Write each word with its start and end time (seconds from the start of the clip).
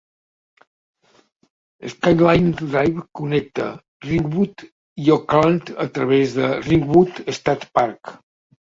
Skyline 1.93 2.55
Drive 2.63 3.03
connecta 3.19 3.67
Ringwood 4.09 4.67
i 5.05 5.15
Oakland 5.19 5.75
a 5.87 5.89
través 5.99 6.37
del 6.41 6.61
Ringwood 6.71 7.27
State 7.43 7.75
Park. 7.81 8.17